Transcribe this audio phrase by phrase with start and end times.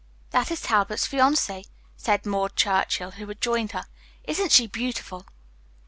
[0.31, 3.85] "That is Talbot's fiancee," said Maud Churchill, who had joined her.
[4.23, 5.27] "Isn't she beautiful?"